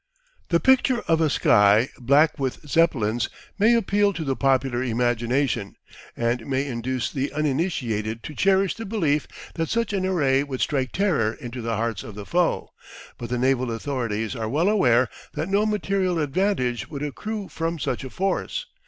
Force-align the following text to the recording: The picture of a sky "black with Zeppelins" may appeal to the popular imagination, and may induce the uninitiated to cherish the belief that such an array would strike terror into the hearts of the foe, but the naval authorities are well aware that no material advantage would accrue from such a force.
The 0.49 0.59
picture 0.59 1.01
of 1.01 1.21
a 1.21 1.29
sky 1.29 1.89
"black 1.99 2.39
with 2.39 2.67
Zeppelins" 2.67 3.29
may 3.59 3.75
appeal 3.75 4.13
to 4.13 4.23
the 4.23 4.35
popular 4.35 4.81
imagination, 4.81 5.75
and 6.17 6.47
may 6.47 6.65
induce 6.65 7.11
the 7.11 7.31
uninitiated 7.31 8.23
to 8.23 8.33
cherish 8.33 8.73
the 8.75 8.87
belief 8.87 9.27
that 9.53 9.69
such 9.69 9.93
an 9.93 10.03
array 10.03 10.41
would 10.43 10.59
strike 10.59 10.91
terror 10.91 11.33
into 11.33 11.61
the 11.61 11.75
hearts 11.75 12.01
of 12.03 12.15
the 12.15 12.25
foe, 12.25 12.69
but 13.19 13.29
the 13.29 13.37
naval 13.37 13.69
authorities 13.69 14.35
are 14.35 14.49
well 14.49 14.69
aware 14.69 15.07
that 15.35 15.49
no 15.49 15.67
material 15.67 16.17
advantage 16.17 16.87
would 16.89 17.03
accrue 17.03 17.47
from 17.47 17.77
such 17.77 18.03
a 18.03 18.09
force. 18.09 18.65